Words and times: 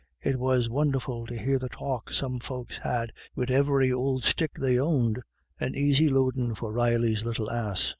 It 0.23 0.39
was 0.39 0.67
won' 0.67 0.93
erful 0.95 1.27
to 1.27 1.37
hear 1.37 1.59
the 1.59 1.69
talk 1.69 2.11
some 2.11 2.39
folks 2.39 2.79
had, 2.79 3.11
wid 3.35 3.51
every 3.51 3.91
ould 3.91 4.23
stick 4.23 4.53
they 4.59 4.79
owned 4.79 5.21
an 5.59 5.75
aisy 5.75 6.09
loodin' 6.09 6.55
for 6.55 6.71
Reilly's 6.73 7.23
little 7.23 7.51
ass. 7.51 7.89